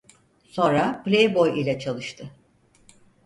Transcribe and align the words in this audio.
Sonra 0.49 1.03
Playboy 1.03 1.61
ile 1.61 1.79
çalıştı. 1.79 2.31